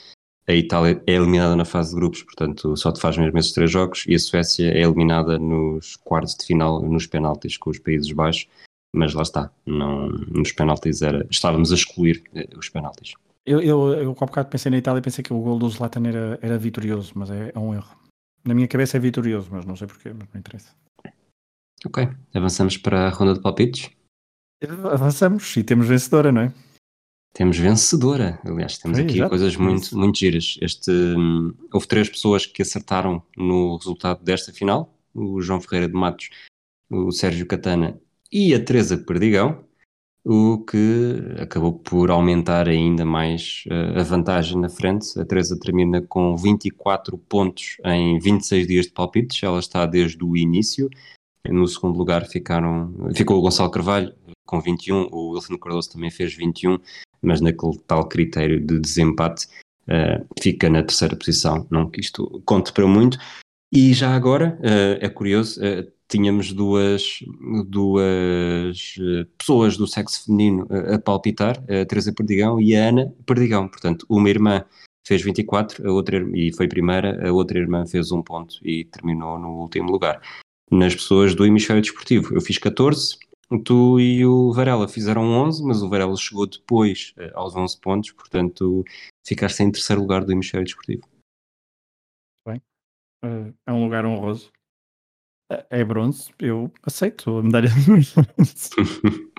[0.48, 3.72] A Itália é eliminada na fase de grupos, portanto só te faz mesmo esses três
[3.72, 4.04] jogos.
[4.08, 8.48] E a Suécia é eliminada nos quartos de final, nos penaltis, com os Países Baixos.
[8.96, 13.14] Mas lá está, não, nos penaltis era, estávamos a excluir eh, os penaltis.
[13.46, 16.08] Eu, eu, eu há bocado pensei na Itália e pensei que o gol do Zlatan
[16.08, 17.98] era, era vitorioso, mas é, é um erro.
[18.46, 20.74] Na minha cabeça é vitorioso, mas não sei porquê, mas não interessa.
[21.86, 23.90] Ok, avançamos para a ronda de palpites.
[24.92, 26.54] Avançamos e temos vencedora, não é?
[27.34, 29.30] Temos vencedora, aliás, temos aqui exato.
[29.30, 30.58] coisas muito, muito giras.
[30.62, 35.96] Este, hum, houve três pessoas que acertaram no resultado desta final: o João Ferreira de
[35.96, 36.30] Matos,
[36.90, 38.00] o Sérgio Catana
[38.34, 39.64] e a Teresa Perdigão,
[40.26, 45.20] o que acabou por aumentar ainda mais eh, a vantagem na frente.
[45.20, 50.36] A Teresa termina com 24 pontos em 26 dias de palpites, ela está desde o
[50.36, 50.90] início.
[51.48, 54.16] No segundo lugar ficaram, ficou o Gonçalo Carvalho
[54.48, 56.80] com 21, o Wilson Cardoso também fez 21,
[57.22, 59.48] mas naquele tal critério de desempate
[59.88, 61.68] eh, fica na terceira posição.
[61.70, 63.20] Não que isto conte para muito.
[63.72, 65.62] E já agora, eh, é curioso,
[66.14, 67.20] tínhamos duas,
[67.68, 73.68] duas eh, pessoas do sexo feminino a palpitar, a Teresa Perdigão e a Ana Perdigão.
[73.68, 74.64] Portanto, uma irmã
[75.06, 79.40] fez 24 a outra, e foi primeira, a outra irmã fez um ponto e terminou
[79.40, 80.22] no último lugar.
[80.72, 83.18] Nas pessoas do hemisfério desportivo, eu fiz 14,
[83.66, 88.12] tu e o Varela fizeram 11, mas o Varela chegou depois eh, aos 11 pontos,
[88.12, 88.86] portanto
[89.26, 91.04] ficaste em terceiro lugar do hemisfério desportivo.
[93.24, 94.52] Eh, é um lugar honroso.
[95.52, 98.14] É- É bronze, eu aceito a medalha de bronze.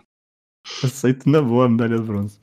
[0.82, 2.40] aceito na boa a medalha de bronze.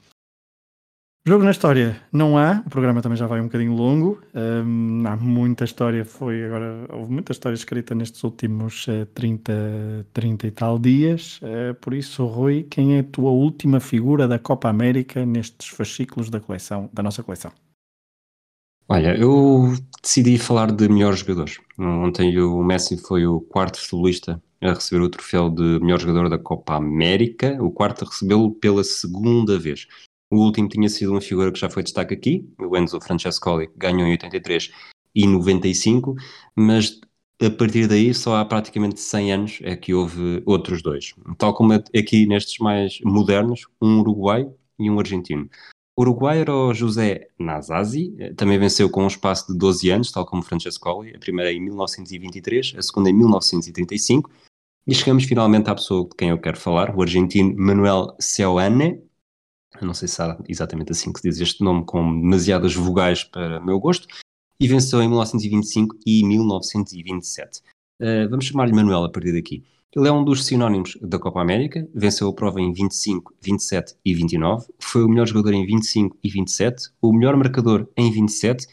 [1.23, 4.19] Jogo na história não há, o programa também já vai um bocadinho longo.
[4.65, 10.47] hum, há muita história, foi agora, houve muita história escrita nestes últimos eh, 30, 30
[10.47, 11.39] e tal dias.
[11.43, 16.31] Eh, por isso, Rui, quem é a tua última figura da Copa América nestes fascículos
[16.31, 17.51] da coleção, da nossa coleção?
[18.93, 19.73] Olha, eu
[20.03, 21.61] decidi falar de melhores jogadores.
[21.79, 26.37] Ontem o Messi foi o quarto futebolista a receber o troféu de melhor jogador da
[26.37, 29.87] Copa América, o quarto a recebê-lo pela segunda vez.
[30.29, 33.77] O último tinha sido uma figura que já foi destaque aqui, o Enzo Francescoli, que
[33.77, 34.73] ganhou em 83
[35.15, 36.13] e 95,
[36.53, 36.99] mas
[37.41, 41.15] a partir daí só há praticamente 100 anos é que houve outros dois.
[41.37, 45.49] Tal como aqui nestes mais modernos, um uruguaio e um argentino.
[45.95, 50.11] O Uruguai era o José Nazazi, eh, também venceu com um espaço de 12 anos,
[50.11, 54.31] tal como Francescoli, a primeira em 1923, a segunda em 1935,
[54.87, 59.01] e chegamos finalmente à pessoa de quem eu quero falar, o argentino Manuel Seoane,
[59.79, 63.23] eu não sei se há exatamente assim que se diz este nome, com demasiadas vogais
[63.23, 64.07] para meu gosto,
[64.59, 67.61] e venceu em 1925 e 1927.
[67.99, 69.63] Uh, vamos chamar-lhe Manuel a partir daqui.
[69.93, 74.13] Ele é um dos sinónimos da Copa América, venceu a prova em 25, 27 e
[74.13, 78.67] 29, foi o melhor jogador em 25 e 27, o melhor marcador em 27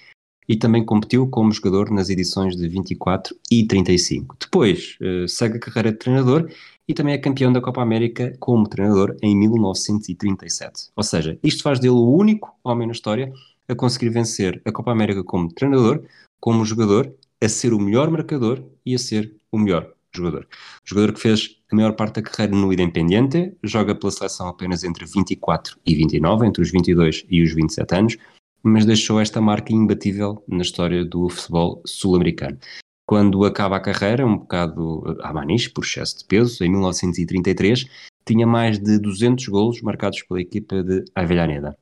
[0.48, 4.36] e também competiu como jogador nas edições de 24 e 35.
[4.38, 6.48] Depois uh, segue a carreira de treinador
[6.86, 10.90] e também é campeão da Copa América como treinador em 1937.
[10.94, 13.32] Ou seja, isto faz dele o único homem na história
[13.68, 16.04] a conseguir vencer a Copa América como treinador,
[16.38, 20.46] como jogador, a ser o melhor marcador e a ser o melhor jogador.
[20.84, 24.84] O jogador que fez a maior parte da carreira no Independiente, joga pela seleção apenas
[24.84, 28.16] entre 24 e 29, entre os 22 e os 27 anos,
[28.62, 32.58] mas deixou esta marca imbatível na história do futebol sul-americano.
[33.06, 37.86] Quando acaba a carreira, um bocado à maniche, por excesso de peso, em 1933,
[38.26, 41.76] tinha mais de 200 golos marcados pela equipa de Avellaneda.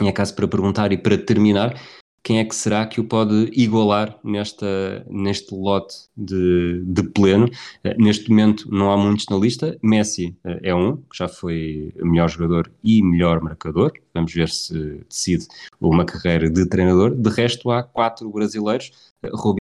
[0.00, 1.80] Em acaso para perguntar e para terminar,
[2.26, 7.46] quem é que será que o pode igualar nesta, neste lote de, de pleno.
[7.46, 11.94] Uh, neste momento não há muitos na lista, Messi uh, é um, que já foi
[11.94, 15.46] melhor jogador e melhor marcador, vamos ver se decide
[15.80, 17.14] uma carreira de treinador.
[17.14, 18.90] De resto há quatro brasileiros,
[19.24, 19.56] uh,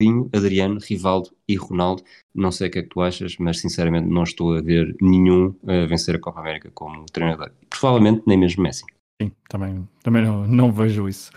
[0.00, 2.02] Robinho, Adriano, Rivaldo e Ronaldo.
[2.34, 5.54] Não sei o que é que tu achas, mas sinceramente não estou a ver nenhum
[5.64, 7.52] a vencer a Copa América como treinador.
[7.68, 8.84] Provavelmente nem mesmo Messi.
[9.22, 11.30] Sim, também, também não, não vejo isso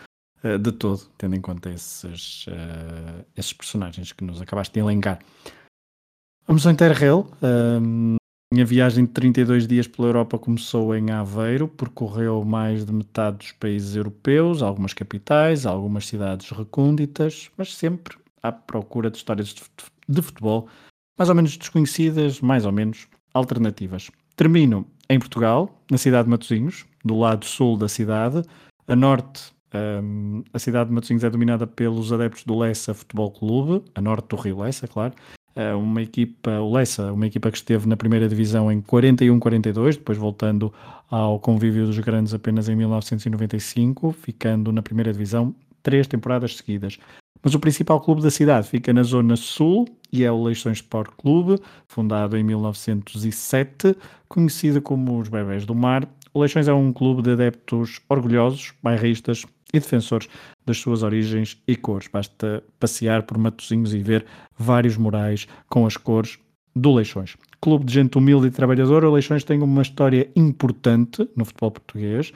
[0.43, 5.19] uh, de todo, tendo em conta esses, uh, esses personagens que nos acabaste de elencar.
[6.47, 7.27] Vamos ao Interrail.
[7.41, 8.17] Um,
[8.53, 13.51] minha viagem de 32 dias pela Europa começou em Aveiro, percorreu mais de metade dos
[13.53, 19.55] países europeus, algumas capitais, algumas cidades recônditas, mas sempre à procura de histórias
[20.07, 20.67] de futebol
[21.17, 24.09] mais ou menos desconhecidas, mais ou menos alternativas.
[24.35, 28.43] Termino em Portugal, na cidade de Matosinhos, do lado sul da cidade.
[28.87, 33.83] A norte, um, a cidade de Matosinhos é dominada pelos adeptos do Lessa Futebol Clube,
[33.95, 35.13] a norte do Rio Lessa, claro.
[35.55, 40.17] Uh, uma equipa, o Lessa, uma equipa que esteve na primeira divisão em 41-42, depois
[40.17, 40.73] voltando
[41.09, 46.97] ao convívio dos grandes apenas em 1995, ficando na primeira divisão três temporadas seguidas.
[47.43, 51.11] Mas o principal clube da cidade fica na zona sul e é o Leixões Sport
[51.17, 53.95] Clube, fundado em 1907,
[54.29, 56.07] conhecido como os Bebés do Mar.
[56.33, 60.29] O Leixões é um clube de adeptos orgulhosos, bairristas e defensores
[60.65, 62.07] das suas origens e cores.
[62.07, 64.25] Basta passear por Matosinhos e ver
[64.57, 66.37] vários murais com as cores
[66.75, 67.35] do Leixões.
[67.59, 72.31] Clube de gente humilde e trabalhadora, o Leixões tem uma história importante no futebol português.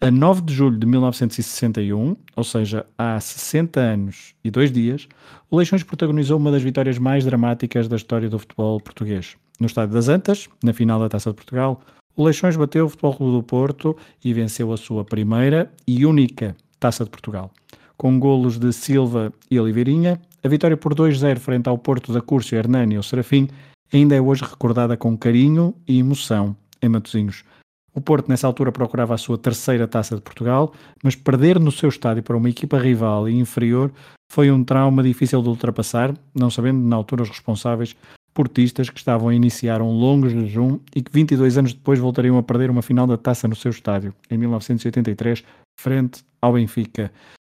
[0.00, 5.06] A 9 de julho de 1961, ou seja, há 60 anos e dois dias,
[5.50, 9.36] o Leixões protagonizou uma das vitórias mais dramáticas da história do futebol português.
[9.58, 11.82] No Estádio das Antas, na final da Taça de Portugal,
[12.16, 16.56] o Leixões bateu o Futebol Clube do Porto e venceu a sua primeira e única
[16.80, 17.52] Taça de Portugal.
[17.96, 22.54] Com golos de Silva e Oliveirinha, a vitória por 2-0 frente ao Porto da Curso,
[22.54, 23.46] Hernani e o Serafim
[23.92, 27.44] ainda é hoje recordada com carinho e emoção em Matosinhos.
[27.92, 31.88] O Porto, nessa altura, procurava a sua terceira taça de Portugal, mas perder no seu
[31.88, 33.92] estádio para uma equipa rival e inferior
[34.32, 37.96] foi um trauma difícil de ultrapassar, não sabendo na altura os responsáveis
[38.32, 42.42] portistas que estavam a iniciar um longo jejum e que 22 anos depois voltariam a
[42.42, 45.44] perder uma final da taça no seu estádio, em 1983,
[45.78, 47.12] frente ao Benfica.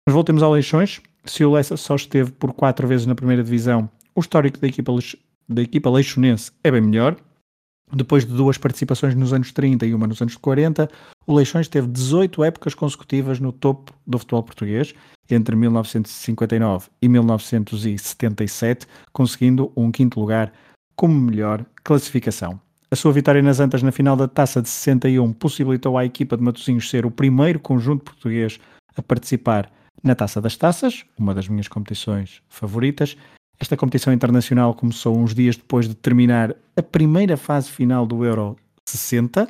[0.07, 1.01] Mas voltemos ao Leixões.
[1.25, 4.91] Se o Lessa só esteve por quatro vezes na primeira divisão, o histórico da equipa,
[5.49, 7.17] da equipa leixonense é bem melhor,
[7.95, 10.89] depois de duas participações nos anos 30 e uma nos anos 40,
[11.25, 14.93] o Leixões teve 18 épocas consecutivas no topo do futebol português,
[15.29, 20.51] entre 1959 e 1977, conseguindo um quinto lugar
[20.95, 22.60] como melhor classificação.
[22.91, 26.43] A sua vitória nas Antas na final da Taça de 61 possibilitou à equipa de
[26.43, 28.60] Matosinhos ser o primeiro conjunto português
[28.95, 29.71] a participar
[30.03, 33.17] na Taça das Taças, uma das minhas competições favoritas,
[33.59, 38.57] esta competição internacional começou uns dias depois de terminar a primeira fase final do Euro
[38.85, 39.47] 60.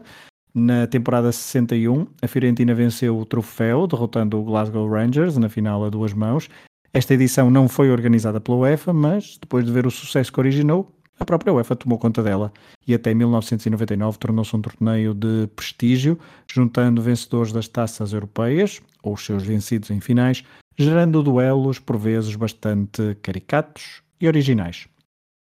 [0.54, 5.90] Na temporada 61, a Fiorentina venceu o troféu, derrotando o Glasgow Rangers na final a
[5.90, 6.50] duas mãos.
[6.94, 10.96] Esta edição não foi organizada pela UEFA, mas depois de ver o sucesso que originou,
[11.20, 12.54] a própria UEFA tomou conta dela
[12.88, 19.26] e até 1999 tornou-se um torneio de prestígio, juntando vencedores das taças europeias, ou os
[19.26, 20.44] seus vencidos em finais,
[20.78, 24.88] gerando duelos por vezes bastante caricatos e originais.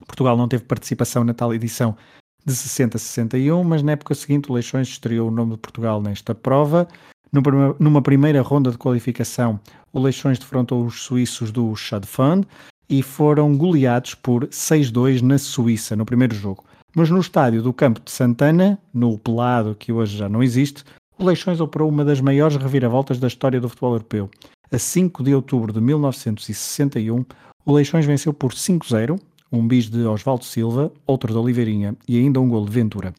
[0.07, 1.96] Portugal não teve participação na tal edição
[2.44, 6.00] de 60 a 61, mas na época seguinte o Leixões estreou o nome de Portugal
[6.00, 6.87] nesta prova.
[7.79, 9.59] Numa primeira ronda de qualificação,
[9.92, 11.74] o Leixões defrontou os suíços do
[12.05, 12.44] Fund
[12.88, 16.64] e foram goleados por 6-2 na Suíça no primeiro jogo.
[16.94, 20.85] Mas no estádio do Campo de Santana, no Pelado, que hoje já não existe,
[21.18, 24.31] o Leixões operou uma das maiores reviravoltas da história do futebol europeu.
[24.70, 27.24] A 5 de outubro de 1961,
[27.64, 29.20] o Leixões venceu por 5-0,
[29.52, 33.14] um bis de Osvaldo Silva, outro de Oliveirinha e ainda um gol de Ventura.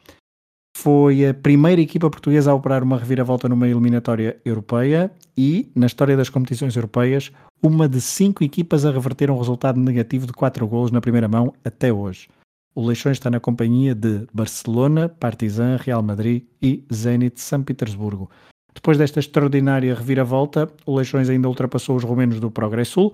[0.75, 6.15] Foi a primeira equipa portuguesa a operar uma reviravolta numa eliminatória europeia e, na história
[6.15, 7.31] das competições europeias,
[7.63, 11.53] uma de cinco equipas a reverter um resultado negativo de 4 golos na primeira mão
[11.65, 12.27] até hoje.
[12.75, 18.29] O Leixões está na companhia de Barcelona, Partizan, Real Madrid e Zenit São Petersburgo.
[18.77, 23.11] Depois desta extraordinária reviravolta, o Leixões ainda ultrapassou os romenos do Progressul,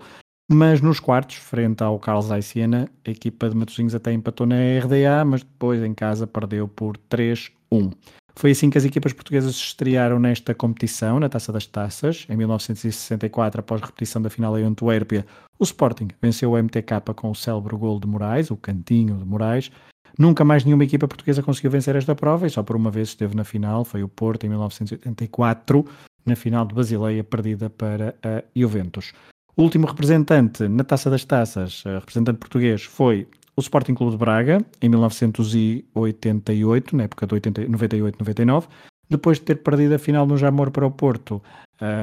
[0.52, 5.24] mas nos quartos, frente ao Carlos Siena, a equipa de Matosinhos até empatou na RDA,
[5.26, 7.94] mas depois em casa perdeu por 3-1.
[8.36, 12.26] Foi assim que as equipas portuguesas se estrearam nesta competição, na Taça das Taças.
[12.30, 15.26] Em 1964, após repetição da final em Antuérpia,
[15.58, 19.72] o Sporting venceu o MTK com o célebre gol de Moraes, o cantinho de Moraes,
[20.18, 23.36] Nunca mais nenhuma equipa portuguesa conseguiu vencer esta prova e só por uma vez esteve
[23.36, 25.86] na final, foi o Porto em 1984,
[26.26, 29.14] na final de Basileia, perdida para a Juventus.
[29.56, 34.66] O último representante na Taça das Taças, representante português, foi o Sporting Clube de Braga,
[34.82, 38.68] em 1988, na época de 98-99,
[39.10, 41.40] depois de ter perdido a final no Jamor para o Porto,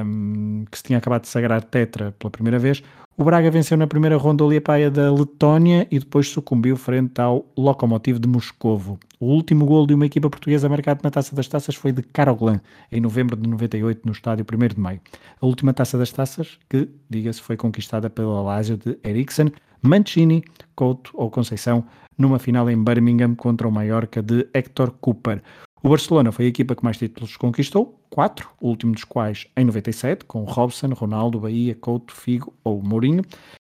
[0.05, 2.83] um, que se tinha acabado de sagrar tetra pela primeira vez,
[3.17, 7.45] o Braga venceu na primeira ronda o Liepaia da Letónia e depois sucumbiu frente ao
[7.57, 8.99] Lokomotiv de Moscovo.
[9.19, 12.61] O último gol de uma equipa portuguesa marcado na Taça das Taças foi de Caroglan,
[12.91, 15.01] em novembro de 98, no estádio 1 de Maio.
[15.39, 19.51] A última Taça das Taças, que, diga-se, foi conquistada pela Lazio de Eriksen,
[19.81, 20.43] Mancini,
[20.75, 21.83] Couto ou Conceição,
[22.17, 25.43] numa final em Birmingham contra o Mallorca de Hector Cooper.
[25.83, 29.65] O Barcelona foi a equipa que mais títulos conquistou, quatro, o último dos quais em
[29.65, 33.23] 97, com Robson, Ronaldo, Bahia, Couto, Figo ou Mourinho.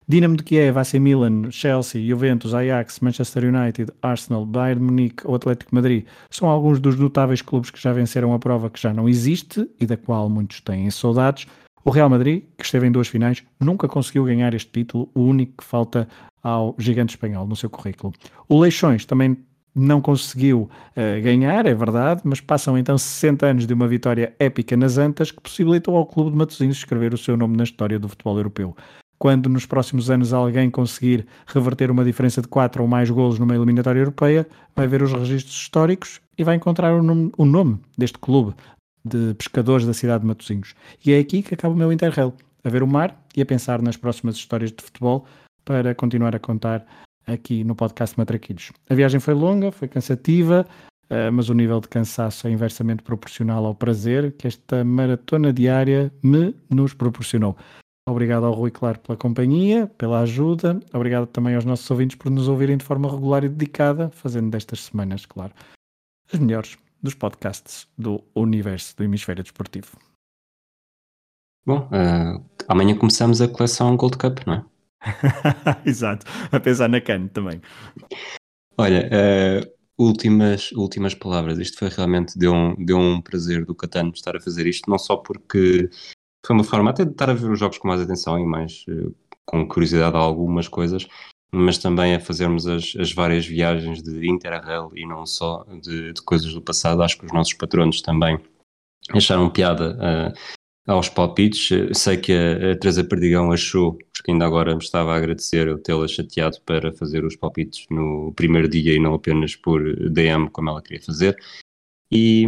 [0.07, 5.75] Dinamo de Kiev, AC Milan, Chelsea, Juventus, Ajax, Manchester United, Arsenal, Bayern Munique ou Atlético
[5.75, 9.69] Madrid são alguns dos notáveis clubes que já venceram a prova que já não existe
[9.77, 11.47] e da qual muitos têm saudades.
[11.83, 15.57] O Real Madrid, que esteve em duas finais, nunca conseguiu ganhar este título, o único
[15.57, 16.07] que falta
[16.41, 18.13] ao gigante espanhol no seu currículo.
[18.47, 19.37] O Leixões também
[19.75, 24.77] não conseguiu uh, ganhar, é verdade, mas passam então 60 anos de uma vitória épica
[24.77, 28.07] nas Antas que possibilitou ao Clube de Matosinhos escrever o seu nome na história do
[28.07, 28.75] futebol europeu.
[29.17, 33.55] Quando nos próximos anos alguém conseguir reverter uma diferença de 4 ou mais golos numa
[33.55, 38.17] eliminatória europeia, vai ver os registros históricos e vai encontrar o nome, o nome deste
[38.17, 38.53] clube
[39.03, 40.73] de pescadores da cidade de Matosinhos.
[41.05, 43.81] E é aqui que acaba o meu interrail, a ver o mar e a pensar
[43.81, 45.25] nas próximas histórias de futebol
[45.63, 46.85] para continuar a contar
[47.25, 48.71] aqui no podcast Matraquilhos.
[48.89, 50.65] A viagem foi longa, foi cansativa,
[51.05, 56.11] uh, mas o nível de cansaço é inversamente proporcional ao prazer que esta maratona diária
[56.23, 57.57] me nos proporcionou.
[58.07, 60.79] Obrigado ao Rui Claro pela companhia, pela ajuda.
[60.93, 64.81] Obrigado também aos nossos ouvintes por nos ouvirem de forma regular e dedicada, fazendo destas
[64.81, 65.51] semanas, claro,
[66.31, 69.97] as melhores dos podcasts do universo do hemisfério desportivo.
[71.65, 74.65] Bom, uh, amanhã começamos a coleção Gold Cup, não é?
[75.85, 77.61] Exato, a pensar na CAN também.
[78.77, 81.57] Olha, uh, últimas, últimas palavras.
[81.57, 84.97] Isto foi realmente, deu um, deu um prazer do Catano estar a fazer isto, não
[84.97, 85.89] só porque
[86.45, 88.85] foi uma forma até de estar a ver os jogos com mais atenção e mais
[88.87, 89.15] uh,
[89.45, 91.07] com curiosidade a algumas coisas,
[91.51, 96.21] mas também a fazermos as, as várias viagens de Interrail e não só de, de,
[96.21, 97.01] coisas do passado.
[97.01, 98.39] Acho que os nossos patronos também
[99.11, 100.33] acharam piada uh,
[100.85, 101.69] aos palpites.
[101.93, 105.77] Sei que a, a Teresa Perdigão achou, porque ainda agora me estava a agradecer eu
[105.77, 110.69] tê-la chateado para fazer os palpites no primeiro dia e não apenas por DM, como
[110.69, 111.37] ela queria fazer.
[112.11, 112.45] E,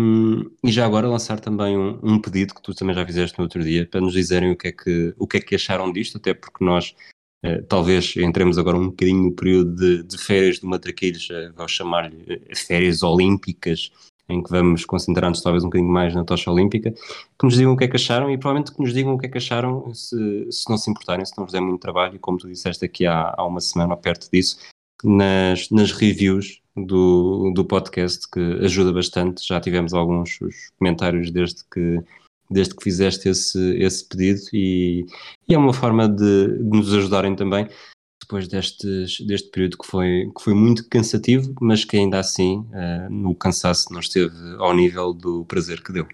[0.63, 3.63] e já agora lançar também um, um, pedido que tu também já fizeste no outro
[3.63, 6.33] dia para nos dizerem o que é que, o que, é que acharam disto, até
[6.33, 6.95] porque nós
[7.43, 11.67] eh, talvez entremos agora um bocadinho no período de, de férias do Matraquilhos, eh, vou
[11.67, 13.91] chamar-lhe eh, férias olímpicas,
[14.29, 17.77] em que vamos concentrar-nos talvez um bocadinho mais na tocha olímpica, que nos digam o
[17.77, 20.51] que é que acharam e provavelmente que nos digam o que é que acharam se,
[20.51, 23.05] se não se importarem, se não vos der muito trabalho, e como tu disseste aqui
[23.05, 24.57] há, há uma semana ou perto disso,
[25.03, 29.47] nas, nas reviews do, do podcast, que ajuda bastante.
[29.47, 30.39] Já tivemos alguns
[30.77, 32.01] comentários desde que,
[32.49, 35.05] desde que fizeste esse, esse pedido e,
[35.47, 37.67] e é uma forma de, de nos ajudarem também
[38.27, 43.09] depois destes, deste período que foi, que foi muito cansativo, mas que ainda assim uh,
[43.09, 46.05] no cansaço não esteve ao nível do prazer que deu.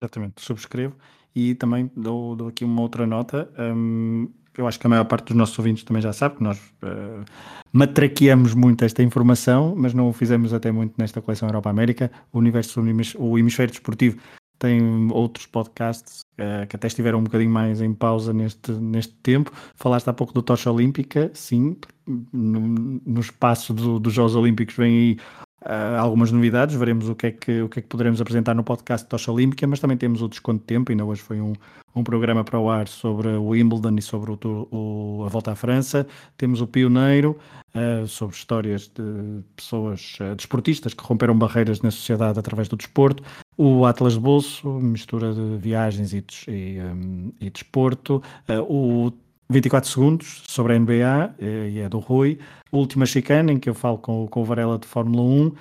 [0.00, 0.94] Exatamente, subscrevo
[1.34, 3.50] e também dou, dou aqui uma outra nota.
[3.58, 6.58] Um, eu acho que a maior parte dos nossos ouvintes também já sabe que nós
[6.82, 7.24] uh,
[7.72, 12.10] matraqueamos muito esta informação, mas não o fizemos até muito nesta coleção Europa América.
[12.32, 12.80] O universo,
[13.18, 14.16] o hemisfério desportivo
[14.58, 19.52] tem outros podcasts uh, que até estiveram um bocadinho mais em pausa neste, neste tempo.
[19.74, 21.76] Falaste há pouco do Tocha Olímpica, sim,
[22.06, 25.18] no, no espaço do, dos Jogos Olímpicos vem aí
[25.66, 28.62] uh, algumas novidades, veremos o que, é que, o que é que poderemos apresentar no
[28.62, 31.52] podcast Tocha Olímpica, mas também temos o Desconto de Tempo, ainda hoje foi um,
[31.94, 35.54] um programa para o ar sobre o Wimbledon e sobre o, o, a volta à
[35.54, 36.06] França,
[36.38, 37.36] temos o Pioneiro,
[37.74, 43.22] uh, sobre histórias de pessoas uh, desportistas que romperam barreiras na sociedade através do desporto,
[43.56, 48.22] o Atlas de Bolso, mistura de viagens e, e, um, e desporto,
[48.68, 49.10] o
[49.48, 52.38] 24 segundos sobre a NBA, eh, e é do Rui.
[52.72, 55.52] Última chicana, em que eu falo com, com o Varela de Fórmula 1.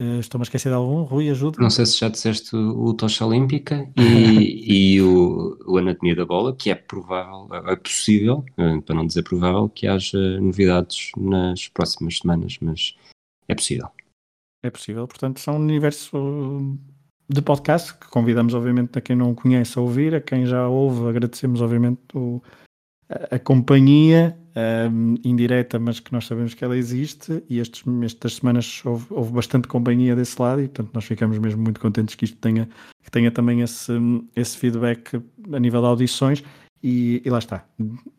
[0.00, 1.02] Eh, estou-me a esquecer de algum?
[1.02, 1.58] Rui, ajuda.
[1.60, 6.54] Não sei se já disseste o Tocha Olímpica e, e o, o, Anatomia da Bola,
[6.54, 12.18] que é provável, é possível, eh, para não dizer provável, que haja novidades nas próximas
[12.18, 12.96] semanas, mas
[13.46, 13.88] é possível.
[14.62, 16.78] É possível, portanto, são um universo
[17.28, 21.08] de podcast que convidamos, obviamente, a quem não conhece a ouvir, a quem já ouve,
[21.08, 22.42] agradecemos, obviamente, o
[23.08, 24.36] a, companhia
[24.90, 29.32] um, indireta, mas que nós sabemos que ela existe, e estes, estas semanas houve, houve,
[29.32, 32.68] bastante companhia desse lado, e portanto nós ficamos mesmo muito contentes que isto tenha,
[33.02, 33.92] que tenha também esse,
[34.34, 35.20] esse feedback
[35.52, 36.42] a nível de audições,
[36.82, 37.64] e, e lá está.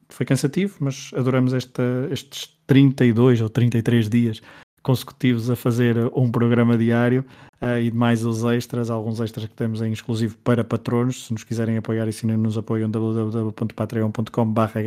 [0.09, 4.41] Foi cansativo, mas adoramos esta, estes 32 ou 33 dias
[4.85, 7.25] consecutivos a fazer um programa diário
[7.59, 11.25] uh, e mais os extras, alguns extras que temos em exclusivo para patronos.
[11.25, 14.79] Se nos quiserem apoiar e se não nos apoiam, www.patreon.com.br.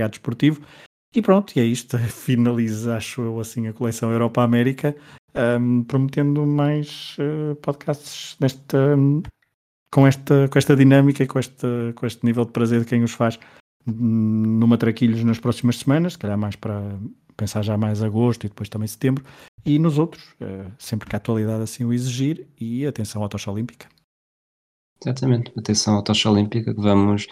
[1.16, 1.99] E pronto, e é isto.
[2.09, 4.94] Finaliza, acho eu, assim, a coleção Europa América,
[5.61, 9.20] um, prometendo mais uh, podcasts nesta, um,
[9.92, 13.03] com, esta, com esta dinâmica e com este, com este nível de prazer de quem
[13.03, 13.36] os faz
[13.84, 16.80] hum, numa Traquilhos nas próximas semanas, se calhar mais para
[17.39, 19.24] pensar já mais agosto e depois também setembro,
[19.64, 23.51] e nos outros, uh, sempre que a atualidade assim o exigir, e atenção à tocha
[23.51, 23.89] olímpica.
[25.01, 27.26] Exatamente, atenção à tocha olímpica que vamos,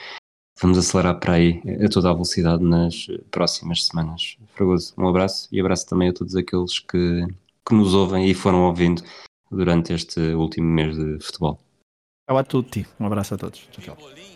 [0.61, 4.39] vamos acelerar para aí a toda a velocidade nas próximas semanas.
[4.55, 7.27] Fragoso, um abraço e abraço também a todos aqueles que,
[7.67, 9.03] que nos ouvem e foram ouvindo
[9.51, 11.59] durante este último mês de futebol.
[12.29, 13.67] Tchau a tutti, um abraço a todos.
[13.73, 14.36] Tchau, tchau.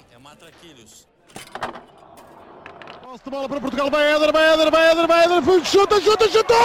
[3.21, 6.29] Posse de bola para Portugal, vai Éder, vai Éder, vai Éder, vai Éder, chuta, chuta,
[6.29, 6.57] chutou!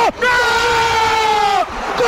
[1.98, 2.06] Gol!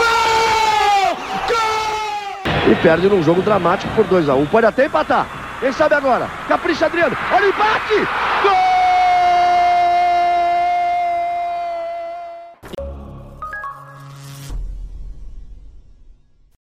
[1.49, 2.71] Gol!
[2.71, 4.37] E perde num jogo dramático por 2x1.
[4.37, 4.45] Um.
[4.45, 5.27] Pode até empatar.
[5.59, 6.29] Quem sabe agora?
[6.47, 7.17] Capricha Adriano.
[7.31, 8.07] Olha o empate!
[8.43, 8.76] Gol!